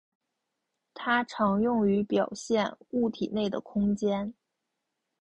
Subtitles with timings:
[0.95, 4.33] 它常用于表现物体内的空间。